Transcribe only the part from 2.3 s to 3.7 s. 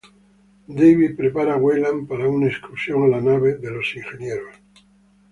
excursión a la nave de